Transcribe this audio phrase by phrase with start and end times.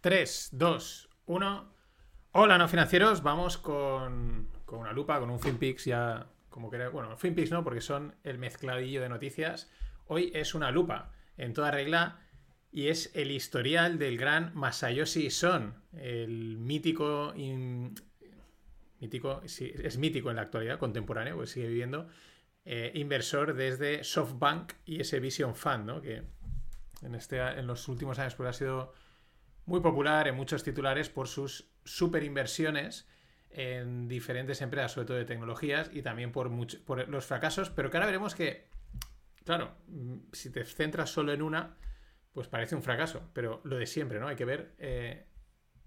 [0.00, 1.74] 3, 2, 1.
[2.32, 3.22] Hola, no financieros.
[3.22, 7.82] Vamos con, con una lupa, con un FinPix ya como que Bueno, FinPix no, porque
[7.82, 9.70] son el mezcladillo de noticias.
[10.06, 12.20] Hoy es una lupa en toda regla
[12.72, 17.34] y es el historial del gran Masayoshi Son, el mítico.
[19.00, 22.08] mítico es mítico en la actualidad, contemporáneo, pues sigue viviendo.
[22.64, 26.00] Eh, inversor desde SoftBank y ese Vision Fund, ¿no?
[26.00, 26.22] que
[27.02, 28.94] en, este, en los últimos años pues, ha sido
[29.70, 33.06] muy popular en muchos titulares por sus super inversiones
[33.50, 36.50] en diferentes empresas, sobre todo de tecnologías, y también por,
[36.84, 38.68] por los fracasos, pero que ahora veremos que,
[39.44, 41.76] claro, mm, si te centras solo en una,
[42.32, 44.26] pues parece un fracaso, pero lo de siempre, ¿no?
[44.26, 45.26] Hay que ver eh,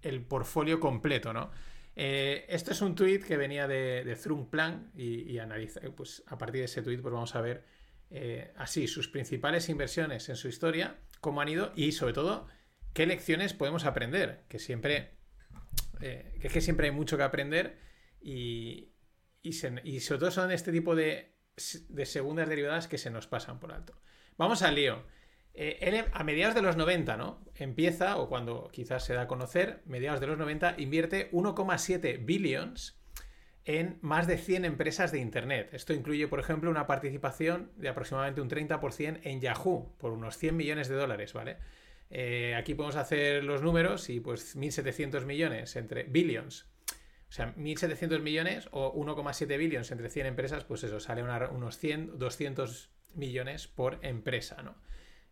[0.00, 1.50] el portfolio completo, ¿no?
[1.94, 6.38] Eh, este es un tweet que venía de, de Plan y, y analiza, pues a
[6.38, 7.64] partir de ese tweet pues vamos a ver
[8.10, 12.48] eh, así sus principales inversiones en su historia, cómo han ido y sobre todo
[12.94, 15.14] qué lecciones podemos aprender, que siempre
[16.00, 17.78] eh, que que siempre hay mucho que aprender
[18.20, 18.92] y,
[19.52, 21.36] sobre todo son este tipo de,
[22.04, 24.00] segundas derivadas que se nos pasan por alto.
[24.36, 25.04] Vamos al lío.
[25.54, 27.44] Eh, él a mediados de los 90, ¿no?
[27.54, 33.00] Empieza, o cuando quizás se da a conocer, mediados de los 90, invierte 1,7 billions
[33.64, 35.70] en más de 100 empresas de Internet.
[35.72, 40.56] Esto incluye, por ejemplo, una participación de aproximadamente un 30% en Yahoo, por unos 100
[40.56, 41.58] millones de dólares, ¿vale?
[42.16, 46.68] Eh, aquí podemos hacer los números y pues 1.700 millones entre billions.
[47.28, 52.16] O sea, 1.700 millones o 1,7 billions entre 100 empresas, pues eso, sale unos 100,
[52.16, 54.76] 200 millones por empresa, ¿no?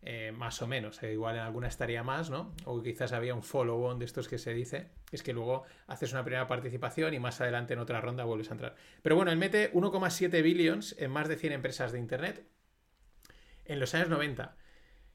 [0.01, 2.53] Eh, más o menos, eh, igual en alguna estaría más, ¿no?
[2.65, 6.25] O quizás había un follow-on de estos que se dice, es que luego haces una
[6.25, 8.75] primera participación y más adelante en otra ronda vuelves a entrar.
[9.01, 12.45] Pero bueno, él mete 1,7 billions en más de 100 empresas de Internet
[13.63, 14.57] en los años 90.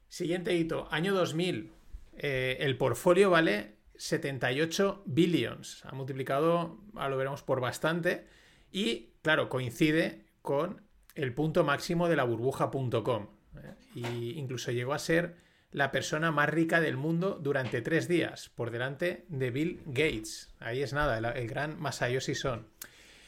[0.09, 1.71] Siguiente hito, año 2000.
[2.17, 5.85] Eh, el portfolio vale 78 billions.
[5.85, 8.25] Ha multiplicado, ahora lo veremos, por bastante.
[8.71, 10.81] Y, claro, coincide con
[11.13, 13.27] el punto máximo de la burbuja.com.
[13.63, 13.75] ¿eh?
[13.93, 15.35] Y incluso llegó a ser
[15.71, 20.55] la persona más rica del mundo durante tres días, por delante de Bill Gates.
[20.59, 22.67] Ahí es nada, el, el gran Masayoshi Son.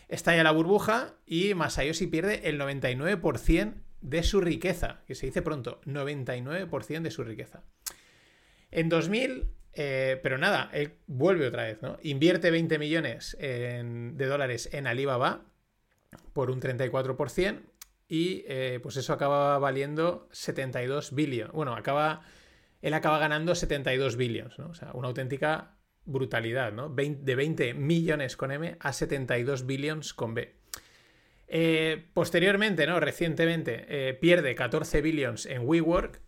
[0.07, 5.81] Estalla la burbuja y Masayoshi pierde el 99% de su riqueza, que se dice pronto,
[5.85, 7.63] 99% de su riqueza.
[8.71, 11.97] En 2000, eh, pero nada, él vuelve otra vez, ¿no?
[12.01, 15.45] Invierte 20 millones de dólares en Alibaba
[16.33, 17.61] por un 34%
[18.07, 21.53] y eh, pues eso acaba valiendo 72 billones.
[21.53, 22.23] Bueno, acaba,
[22.81, 24.67] él acaba ganando 72 billones, ¿no?
[24.67, 26.89] O sea, una auténtica brutalidad, ¿no?
[26.89, 30.60] de 20 millones con M a 72 billones con B.
[31.53, 33.01] Eh, posteriormente, ¿no?
[33.01, 36.21] Recientemente, eh, pierde 14 billions en WeWork.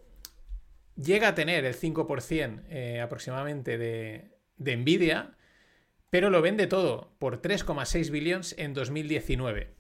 [0.97, 5.37] Llega a tener el 5% eh, aproximadamente de, Nvidia,
[6.09, 9.73] pero lo vende todo por 3,6 billions en 2019.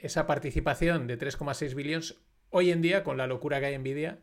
[0.00, 4.20] Esa participación de 3,6 billions hoy en día, con la locura que hay en Nvidia,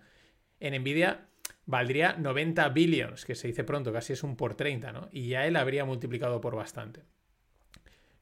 [0.59, 1.27] en Nvidia
[1.67, 5.07] valdría 90 billions, que se dice pronto, casi es un por 30, ¿no?
[5.11, 7.03] Y ya él habría multiplicado por bastante.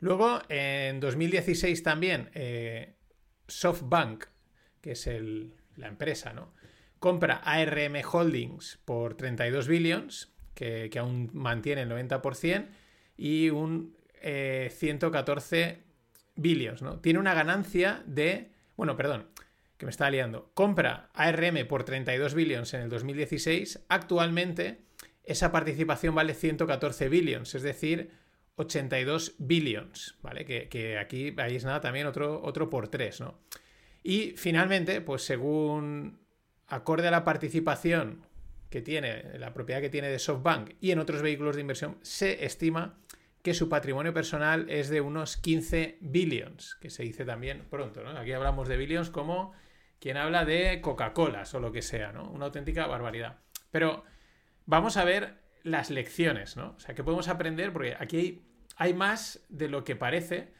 [0.01, 2.95] Luego, en 2016 también, eh,
[3.47, 4.25] SoftBank,
[4.81, 5.07] que es
[5.77, 6.53] la empresa, ¿no?
[6.97, 12.67] Compra ARM Holdings por 32 billions, que, aún mantiene el 90%,
[13.15, 15.83] y un 114 eh,
[16.35, 16.99] billions, ¿no?
[16.99, 18.51] Tiene una ganancia de...
[18.75, 19.27] Bueno, perdón,
[19.77, 20.51] que me está liando.
[20.55, 23.85] Compra ARM por 32 billions en el 2016.
[23.87, 24.81] Actualmente,
[25.23, 28.11] esa participación vale 114 billions, es decir,
[28.61, 30.45] 82 billions, ¿vale?
[30.45, 33.39] Que, aquí veis nada también otro, otro por 3, ¿no?
[34.03, 36.19] Y finalmente, pues según
[36.67, 38.25] acorde a la participación
[38.69, 42.45] que tiene, la propiedad que tiene de SoftBank y en otros vehículos de inversión, se
[42.45, 42.97] estima
[43.43, 48.11] que su patrimonio personal es de unos 15 billions, que se dice también pronto, ¿no?
[48.11, 49.53] Aquí hablamos de billions como
[49.99, 52.29] quien habla de Coca-Cola o lo que sea, ¿no?
[52.29, 53.39] Una auténtica barbaridad.
[53.71, 54.03] Pero
[54.65, 56.75] vamos a ver las lecciones, ¿no?
[56.77, 57.71] O sea, ¿qué podemos aprender?
[57.73, 58.50] Porque aquí hay,
[58.93, 60.53] más de lo que parece.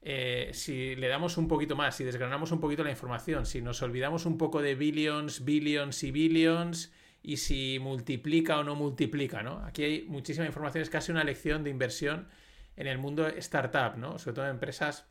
[0.00, 3.82] Eh, si le damos un poquito más, si desgranamos un poquito la información, si nos
[3.82, 6.92] olvidamos un poco de billions, billions y billions,
[7.22, 9.64] y si multiplica o no multiplica, ¿no?
[9.64, 12.28] Aquí hay muchísima información, es casi una lección de inversión
[12.76, 14.18] en el mundo startup, ¿no?
[14.18, 15.06] Sobre todo en empresas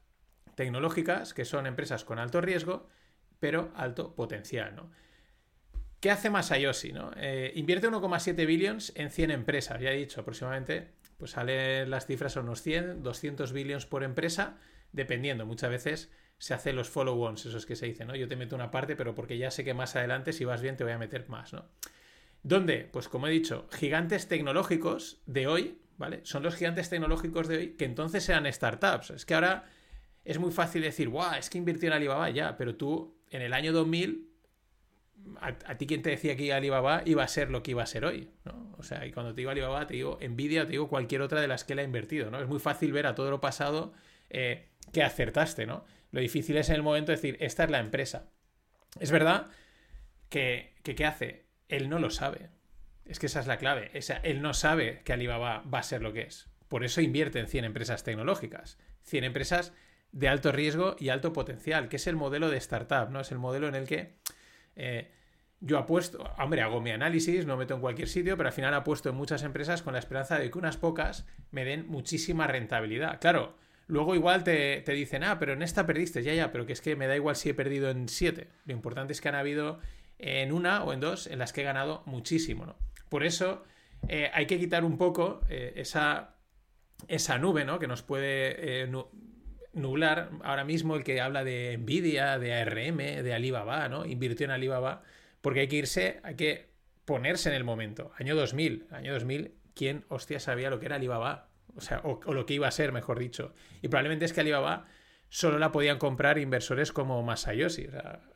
[0.55, 2.87] tecnológicas, que son empresas con alto riesgo,
[3.39, 4.89] pero alto potencial, ¿no?
[5.99, 6.91] ¿Qué hace Masayoshi?
[6.91, 7.11] ¿no?
[7.17, 12.37] Eh, invierte 1,7 billions en 100 empresas, ya he dicho, aproximadamente, pues salen las cifras
[12.37, 14.57] a unos 100, 200 billions por empresa,
[14.91, 18.15] dependiendo, muchas veces se hacen los follow-ons, esos que se dicen, ¿no?
[18.15, 20.77] Yo te meto una parte, pero porque ya sé que más adelante, si vas bien,
[20.77, 21.65] te voy a meter más, ¿no?
[22.43, 26.21] Donde, pues como he dicho, gigantes tecnológicos de hoy, ¿vale?
[26.23, 29.09] Son los gigantes tecnológicos de hoy que entonces sean startups.
[29.09, 29.65] Es que ahora
[30.23, 33.53] es muy fácil decir, guau, es que invirtió en Alibaba ya, pero tú en el
[33.53, 34.26] año 2000,
[35.39, 38.06] a, ti quien te decía que Alibaba iba a ser lo que iba a ser
[38.06, 38.75] hoy, ¿no?
[38.77, 41.47] O sea, y cuando te digo Alibaba, te digo Nvidia, te digo cualquier otra de
[41.47, 42.39] las que él ha invertido, ¿no?
[42.41, 43.94] Es muy fácil ver a todo lo pasado
[44.29, 45.85] eh, que acertaste, ¿no?
[46.12, 48.29] Lo difícil es en el momento decir, esta es la empresa.
[49.00, 49.47] Es verdad
[50.29, 51.47] que, que ¿qué hace?
[51.69, 52.50] él no lo sabe.
[53.06, 53.91] Es que esa es la clave.
[54.24, 56.50] Él no sabe que Alibaba va a ser lo que es.
[56.68, 58.77] Por eso invierte en 100 empresas tecnológicas.
[59.03, 59.74] 100 empresas
[60.12, 63.21] de alto riesgo y alto potencial, que es el modelo de startup, ¿no?
[63.21, 64.18] Es el modelo en el que
[64.77, 65.12] eh,
[65.59, 69.09] yo apuesto, hombre, hago mi análisis, no meto en cualquier sitio, pero al final apuesto
[69.09, 73.19] en muchas empresas con la esperanza de que unas pocas me den muchísima rentabilidad.
[73.19, 73.56] Claro,
[73.88, 76.81] luego igual te, te dicen, ah, pero en esta perdiste, ya, ya, pero que es
[76.81, 78.47] que me da igual si he perdido en 7.
[78.65, 79.79] Lo importante es que han habido
[80.19, 82.65] en una o en dos en las que he ganado muchísimo.
[82.65, 82.75] ¿no?
[83.09, 83.63] Por eso
[84.07, 86.35] eh, hay que quitar un poco eh, esa,
[87.07, 87.79] esa nube ¿no?
[87.79, 88.88] que nos puede eh,
[89.77, 94.06] nublar ahora mismo el que habla de Nvidia, de ARM, de Alibaba, ¿no?
[94.06, 95.03] invirtió en Alibaba,
[95.41, 96.69] porque hay que irse, hay que
[97.06, 98.12] ponerse en el momento.
[98.18, 101.50] Año 2000, año 2000, ¿quién hostia sabía lo que era Alibaba?
[101.75, 103.53] O sea, o, o lo que iba a ser, mejor dicho.
[103.81, 104.88] Y probablemente es que Alibaba
[105.29, 107.89] solo la podían comprar inversores como Masayoshi,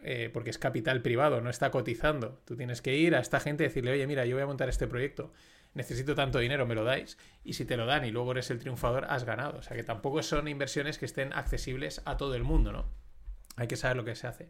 [0.03, 2.41] eh, porque es capital privado, no está cotizando.
[2.45, 4.69] Tú tienes que ir a esta gente y decirle, oye, mira, yo voy a montar
[4.69, 5.31] este proyecto,
[5.73, 7.17] necesito tanto dinero, me lo dais.
[7.43, 9.59] Y si te lo dan y luego eres el triunfador, has ganado.
[9.59, 12.89] O sea que tampoco son inversiones que estén accesibles a todo el mundo, ¿no?
[13.55, 14.49] Hay que saber lo que se hace.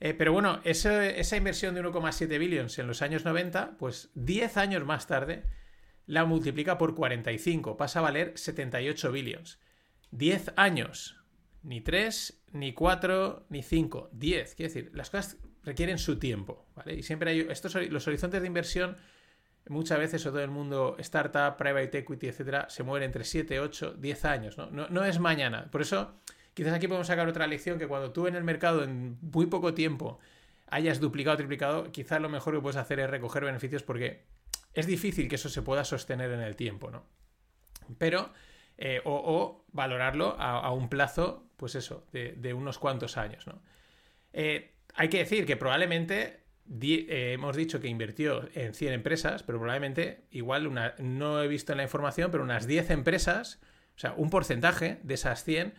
[0.00, 4.84] Eh, pero bueno, esa inversión de 1,7 billions en los años 90, pues 10 años
[4.84, 5.44] más tarde
[6.06, 9.60] la multiplica por 45, pasa a valer 78 billions.
[10.10, 11.16] 10 años
[11.62, 14.54] ni 3, ni 4, ni 5, 10.
[14.56, 16.94] Quiero decir, las cosas requieren su tiempo, ¿vale?
[16.94, 18.96] Y siempre hay estos los horizontes de inversión
[19.68, 23.94] muchas veces, o todo el mundo startup, private equity, etcétera, se mueven entre 7, 8,
[23.98, 24.70] 10 años, ¿no?
[24.70, 24.88] ¿no?
[24.88, 25.70] No es mañana.
[25.70, 26.14] Por eso,
[26.54, 29.74] quizás aquí podemos sacar otra lección que cuando tú en el mercado en muy poco
[29.74, 30.18] tiempo
[30.68, 34.24] hayas duplicado, triplicado, quizás lo mejor que puedes hacer es recoger beneficios porque
[34.72, 37.04] es difícil que eso se pueda sostener en el tiempo, ¿no?
[37.98, 38.32] Pero
[38.78, 43.46] eh, o, valorarlo a, un plazo, pues eso, de, unos cuantos años.
[43.46, 43.62] ¿no?
[44.32, 46.41] Eh, hay que decir que probablemente
[46.80, 51.78] eh, hemos dicho que invirtió en 100 empresas, pero probablemente, igual, no he visto en
[51.78, 53.60] la información, pero unas 10 empresas,
[53.96, 55.74] o sea, un porcentaje de esas 100,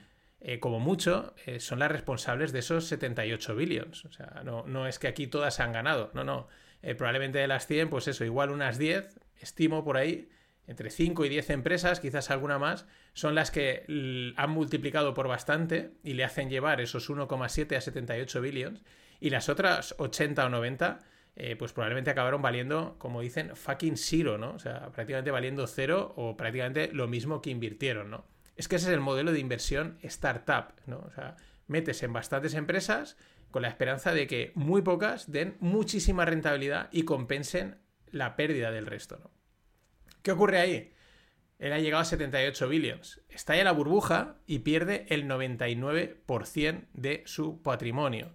[0.59, 4.03] como mucho, son las responsables de esos 78 billions.
[4.03, 6.49] O sea, no, no es que aquí todas se han ganado, no, no.
[6.97, 10.29] probablemente de las 100, pues eso, igual unas 10, estimo por ahí,
[10.67, 15.91] entre 5 y 10 empresas, quizás alguna más, son las que han multiplicado por bastante
[16.03, 18.83] y le hacen llevar esos 1,7 a 78 billions.
[19.19, 20.99] Y las otras 80 o 90,
[21.35, 24.51] eh, pues probablemente acabaron valiendo, como dicen, fucking zero, ¿no?
[24.53, 28.25] O sea, prácticamente valiendo cero o prácticamente lo mismo que invirtieron, ¿no?
[28.55, 30.99] Es que ese es el modelo de inversión startup, ¿no?
[30.99, 31.35] O sea,
[31.67, 33.17] metes en bastantes empresas
[33.51, 37.79] con la esperanza de que muy pocas den muchísima rentabilidad y compensen
[38.11, 39.31] la pérdida del resto, ¿no?
[40.23, 40.93] ¿Qué ocurre ahí?
[41.59, 43.21] Él ha llegado a 78 billions.
[43.29, 48.33] Estalla la burbuja y pierde el 99% de su patrimonio.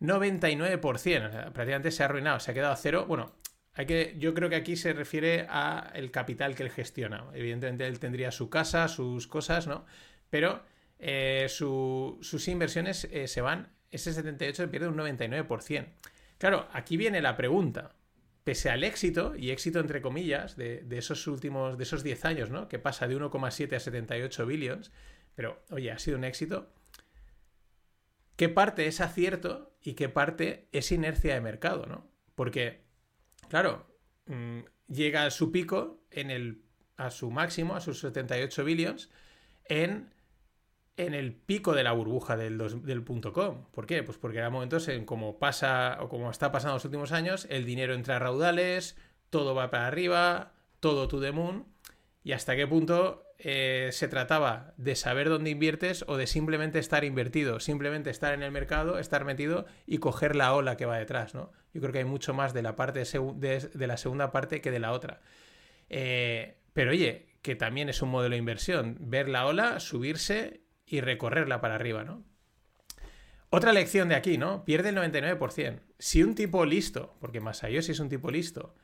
[0.00, 3.04] 99%, o sea, prácticamente se ha arruinado, se ha quedado a cero.
[3.06, 3.34] Bueno,
[3.74, 7.26] hay que, yo creo que aquí se refiere a el capital que él gestiona.
[7.34, 9.86] Evidentemente él tendría su casa, sus cosas, ¿no?
[10.30, 10.62] Pero
[11.00, 15.86] eh, sus inversiones eh, se van, ese 78 pierde un 99%.
[16.38, 17.97] Claro, aquí viene la pregunta
[18.48, 22.66] pese al éxito, y éxito entre comillas, de, esos últimos, de esos 10 años, ¿no?
[22.66, 24.90] Que pasa de 1,7 a 78 billions,
[25.34, 26.72] pero oye, ha sido un éxito.
[28.36, 32.10] ¿Qué parte es acierto y qué parte es inercia de mercado, ¿no?
[32.34, 32.84] Porque,
[33.50, 33.86] claro,
[34.24, 36.62] mm, llega a su pico en el,
[36.96, 39.10] a su máximo, a sus 78 billions,
[39.66, 40.14] en
[40.98, 43.64] en el pico de la burbuja del, del .com.
[43.70, 44.02] ¿Por qué?
[44.02, 47.64] Pues porque era momentos en como pasa o como está pasando los últimos años, el
[47.64, 48.96] dinero entra a raudales,
[49.30, 51.66] todo va para arriba, todo to the moon,
[52.24, 57.04] y hasta qué punto eh, se trataba de saber dónde inviertes o de simplemente estar
[57.04, 61.34] invertido, simplemente estar en el mercado, estar metido y coger la ola que va detrás,
[61.34, 61.52] ¿no?
[61.72, 64.80] Yo creo que hay mucho más de la parte de, la segunda parte que de
[64.80, 65.20] la otra.
[65.88, 71.00] Eh, pero oye, que también es un modelo de inversión, ver la ola, subirse y
[71.00, 72.24] recorrerla para arriba, ¿no?
[73.50, 74.64] Otra lección de aquí, ¿no?
[74.64, 75.80] Pierde el 99%.
[75.98, 78.74] Si un tipo listo, porque Masayoshi es un tipo listo,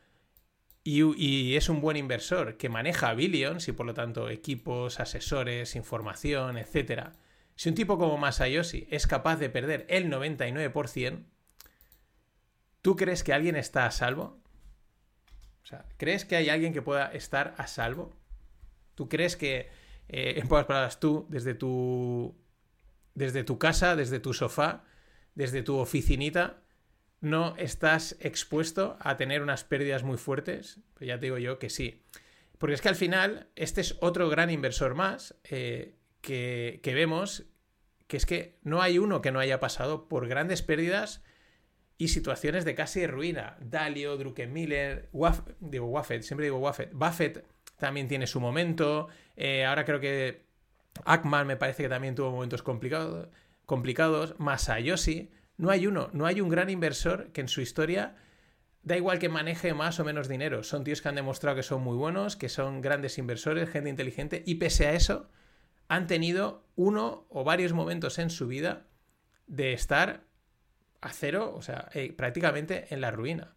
[0.86, 6.58] y, es un buen inversor que maneja billions y por lo tanto equipos, asesores, información,
[6.58, 7.08] etc.
[7.56, 11.24] Si un tipo como Masayoshi es capaz de perder el 99%,
[12.82, 14.38] ¿tú crees que alguien está a salvo?
[15.62, 18.14] O sea, ¿crees que hay alguien que pueda estar a salvo?
[18.94, 19.70] ¿Tú crees que,
[20.08, 22.36] eh, en pocas palabras, tú, desde tu,
[23.14, 24.84] desde tu casa, desde tu sofá,
[25.34, 26.62] desde tu oficinita,
[27.20, 30.80] no estás expuesto a tener unas pérdidas muy fuertes?
[30.94, 32.02] Pues ya te digo yo que sí.
[32.58, 37.44] Porque es que al final, este es otro gran inversor más eh, que, que vemos,
[38.06, 41.22] que es que no hay uno que no haya pasado por grandes pérdidas
[41.96, 43.56] y situaciones de casi ruina.
[43.60, 46.92] Dalio, Druckenmiller, Waff, digo Waffet, siempre digo Waffet.
[46.92, 47.44] Buffett
[47.84, 49.08] también tiene su momento.
[49.36, 50.46] Eh, ahora creo que
[51.04, 53.28] Ackman me parece que también tuvo momentos complicados.
[53.66, 54.34] complicados.
[54.38, 55.30] Masayoshi.
[55.58, 58.16] No hay uno, no hay un gran inversor que en su historia
[58.82, 60.62] da igual que maneje más o menos dinero.
[60.62, 64.42] Son tíos que han demostrado que son muy buenos, que son grandes inversores, gente inteligente,
[64.46, 65.30] y pese a eso,
[65.88, 68.86] han tenido uno o varios momentos en su vida
[69.46, 70.24] de estar
[71.02, 73.54] a cero, o sea, eh, prácticamente en la ruina.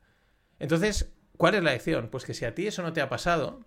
[0.60, 2.10] Entonces, ¿cuál es la lección?
[2.10, 3.66] Pues que si a ti eso no te ha pasado,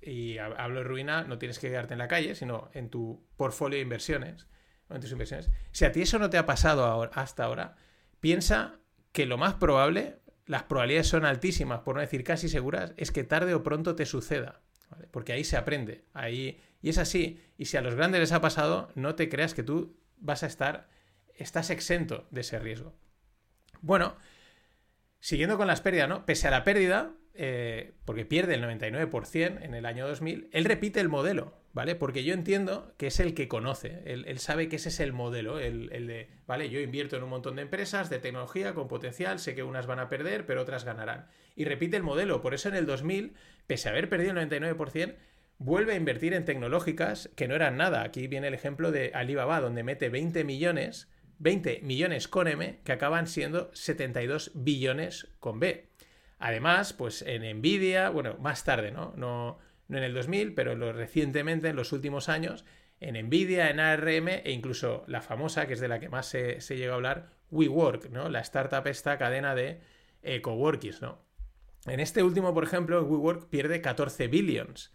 [0.00, 3.76] y hablo de ruina, no tienes que quedarte en la calle, sino en tu portfolio
[3.76, 4.46] de inversiones,
[4.90, 5.50] en tus inversiones.
[5.72, 7.76] Si a ti eso no te ha pasado hasta ahora,
[8.20, 8.80] piensa
[9.12, 13.24] que lo más probable, las probabilidades son altísimas, por no decir casi seguras, es que
[13.24, 14.62] tarde o pronto te suceda.
[15.10, 16.04] Porque ahí se aprende.
[16.14, 16.60] Ahí...
[16.80, 17.40] Y es así.
[17.56, 20.46] Y si a los grandes les ha pasado, no te creas que tú vas a
[20.46, 20.88] estar,
[21.34, 22.94] estás exento de ese riesgo.
[23.80, 24.16] Bueno,
[25.20, 26.24] siguiendo con las pérdidas, ¿no?
[26.24, 30.98] Pese a la pérdida, eh, porque pierde el 99% en el año 2000, él repite
[30.98, 31.94] el modelo, ¿vale?
[31.94, 35.60] Porque yo entiendo que es el que conoce, él, sabe que ese es el modelo,
[35.60, 36.68] el, el, de, ¿vale?
[36.68, 40.00] Yo invierto en un montón de empresas de tecnología con potencial, sé que unas van
[40.00, 41.28] a perder, pero otras ganarán.
[41.54, 43.34] Y repite el modelo, por eso en el 2000,
[43.68, 45.14] pese a haber perdido el 99%,
[45.58, 48.02] vuelve a invertir en tecnológicas que no eran nada.
[48.02, 52.90] Aquí viene el ejemplo de Alibaba, donde mete 20 millones 20 millones con M que
[52.92, 55.87] acaban siendo 72 billones con B.
[56.38, 59.12] Además, pues en Nvidia, bueno, más tarde, ¿no?
[59.16, 62.64] No, no en el 2000, pero lo, recientemente, en los últimos años,
[63.00, 66.60] en Nvidia, en ARM e incluso la famosa, que es de la que más se,
[66.76, 68.28] llega a hablar, WeWork, ¿no?
[68.28, 69.80] La startup esta cadena de
[70.22, 70.42] eh,
[71.00, 71.18] ¿no?
[71.86, 74.92] En este último, por ejemplo, WeWork pierde 14 billions.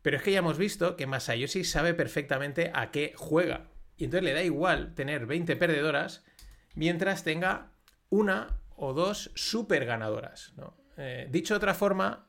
[0.00, 3.68] Pero es que ya hemos visto que Masayoshi sabe perfectamente a qué juega.
[3.96, 6.24] Y entonces le da igual tener 20 perdedoras
[6.74, 7.72] mientras tenga
[8.10, 10.52] una o dos super ganadoras.
[10.96, 12.28] Eh, dicho de otra forma,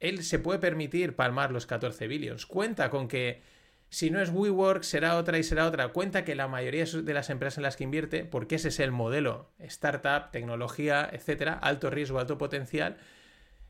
[0.00, 2.46] él se puede permitir palmar los 14 billions.
[2.46, 3.42] Cuenta con que
[3.90, 5.88] si no es WeWork, será otra y será otra.
[5.88, 8.92] Cuenta que la mayoría de las empresas en las que invierte, porque ese es el
[8.92, 12.98] modelo, startup, tecnología, etcétera, alto riesgo, alto potencial,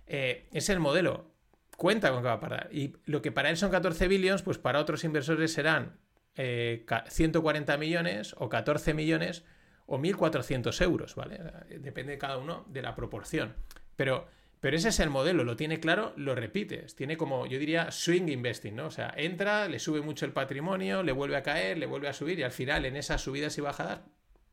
[0.07, 1.31] eh, es el modelo.
[1.77, 2.69] Cuenta con que va a parar.
[2.73, 5.99] Y lo que para él son 14 billions, pues para otros inversores serán
[6.35, 9.45] 140 eh, millones o 14 millones
[9.91, 11.41] o 1.400 euros, ¿vale?
[11.81, 13.55] Depende de cada uno de la proporción.
[13.97, 14.29] Pero,
[14.61, 16.95] pero ese es el modelo, lo tiene claro, lo repites.
[16.95, 18.87] Tiene como, yo diría, swing investing, ¿no?
[18.87, 22.13] O sea, entra, le sube mucho el patrimonio, le vuelve a caer, le vuelve a
[22.13, 24.03] subir y al final en esas subidas y bajadas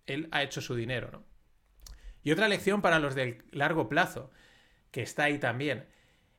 [0.06, 1.26] él ha hecho su dinero, ¿no?
[2.24, 4.32] Y otra lección para los del largo plazo,
[4.92, 5.86] que está ahí también.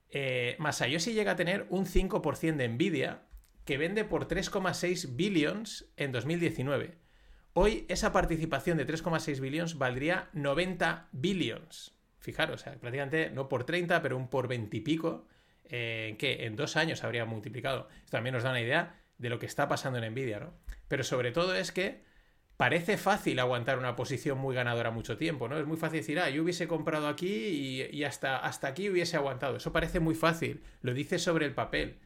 [0.08, 3.26] Eh, Masayoshi llega a tener un 5% de Nvidia
[3.66, 7.05] que vende por 3,6 billions en 2019.
[7.58, 11.96] Hoy esa participación de 3,6 billions valdría 90 billions.
[12.18, 15.26] Fijaros, prácticamente no por 30, pero un por 20 y pico,
[15.66, 17.88] que en dos años habría multiplicado.
[18.04, 20.52] Esto también nos da una idea de lo que está pasando en Nvidia, ¿no?
[20.88, 22.02] Pero sobre todo es que
[22.58, 25.58] parece fácil aguantar una posición muy ganadora mucho tiempo, ¿no?
[25.58, 29.16] Es muy fácil decir, ah, yo hubiese comprado aquí y, y hasta, hasta aquí hubiese
[29.16, 29.56] aguantado.
[29.56, 32.00] Eso parece muy fácil, lo dice sobre el papel,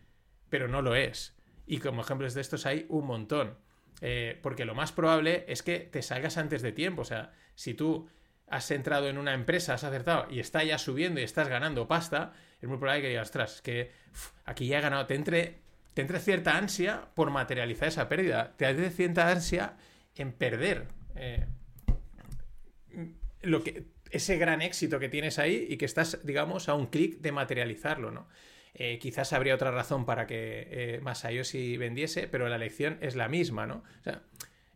[0.49, 1.37] pero no lo es.
[1.67, 3.57] Y como ejemplos de estos hay un montón.
[4.01, 7.03] Eh, porque lo más probable es que te salgas antes de tiempo.
[7.03, 8.09] O sea, si tú
[8.47, 12.33] has entrado en una empresa, has acertado y está ya subiendo y estás ganando pasta,
[12.61, 13.93] es muy probable que digas, ostras, que
[14.45, 15.07] aquí ya he ganado.
[15.07, 15.59] Te entre,
[15.95, 18.55] te entre cierta ansia por materializar esa pérdida.
[18.57, 19.77] Te entre cierta ansia
[20.17, 21.47] en perder eh,
[23.43, 27.21] lo que, ese gran éxito que tienes ahí y que estás, digamos, a un clic
[27.21, 28.29] de materializarlo, ¿no?
[28.75, 33.29] Eh, quizás habría otra razón para que eh, Masayoshi vendiese, pero la lección es la
[33.29, 33.83] misma, ¿no?
[34.01, 34.23] O sea,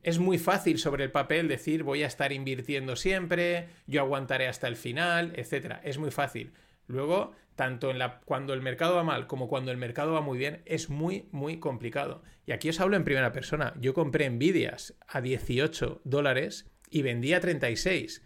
[0.02, 4.68] es muy fácil sobre el papel decir voy a estar invirtiendo siempre, yo aguantaré hasta
[4.68, 5.76] el final, etc.
[5.82, 6.52] Es muy fácil.
[6.86, 10.36] Luego, tanto en la, cuando el mercado va mal como cuando el mercado va muy
[10.36, 12.22] bien, es muy, muy complicado.
[12.46, 13.72] Y aquí os hablo en primera persona.
[13.80, 18.22] Yo compré Nvidias a 18 dólares y vendí a 36.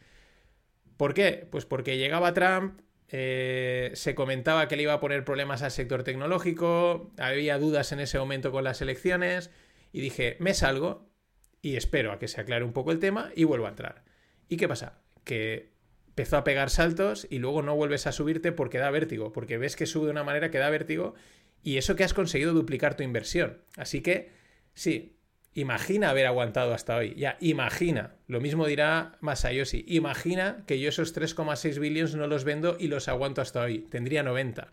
[0.96, 1.46] ¿Por qué?
[1.48, 2.80] Pues porque llegaba Trump,
[3.10, 8.00] eh, se comentaba que le iba a poner problemas al sector tecnológico, había dudas en
[8.00, 9.50] ese momento con las elecciones
[9.92, 11.08] y dije, me salgo
[11.62, 14.04] y espero a que se aclare un poco el tema y vuelvo a entrar.
[14.48, 15.00] ¿Y qué pasa?
[15.24, 15.72] Que
[16.08, 19.76] empezó a pegar saltos y luego no vuelves a subirte porque da vértigo, porque ves
[19.76, 21.14] que sube de una manera que da vértigo
[21.62, 23.62] y eso que has conseguido duplicar tu inversión.
[23.76, 24.30] Así que,
[24.74, 25.17] sí,
[25.54, 27.14] imagina haber aguantado hasta hoy.
[27.16, 28.16] Ya, imagina.
[28.26, 29.84] Lo mismo dirá Masayoshi.
[29.88, 33.80] Imagina que yo esos 3,6 billions no los vendo y los aguanto hasta hoy.
[33.90, 34.72] Tendría 90.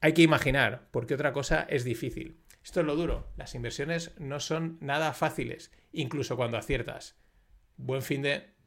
[0.00, 2.40] Hay que imaginar, porque otra cosa es difícil.
[2.62, 3.32] Esto es lo duro.
[3.36, 7.16] Las inversiones no son nada fáciles, incluso cuando aciertas.
[7.76, 8.57] Buen fin de...